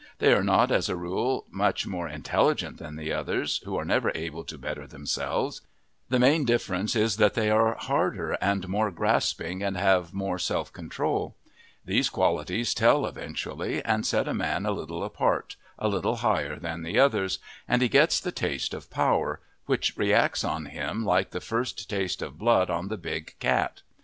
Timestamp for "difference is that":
6.43-7.35